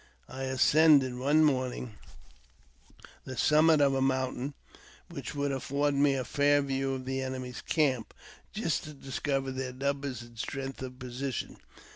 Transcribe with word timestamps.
I 0.27 0.45
ascended, 0.45 1.19
one 1.19 1.43
morning, 1.43 1.93
the 3.23 3.37
summit 3.37 3.81
of 3.81 3.93
a 3.93 4.01
mountain, 4.01 4.55
which 5.11 5.35
would 5.35 5.51
afford 5.51 5.93
me 5.93 6.15
a 6.15 6.25
fair 6.25 6.63
view 6.63 6.95
of 6.95 7.05
the 7.05 7.21
enemy's 7.21 7.61
camp, 7.61 8.15
just 8.51 8.83
to 8.85 8.93
discover 8.95 9.51
their 9.51 9.73
numbers 9.73 10.23
and 10.23 10.39
strength 10.39 10.81
of 10.81 10.97
position. 10.97 11.57